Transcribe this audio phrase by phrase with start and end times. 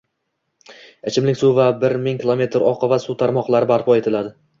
[1.11, 4.35] ichimlik suvi va bir ming kilometr oqova suv tarmoqlari barpo etiladi.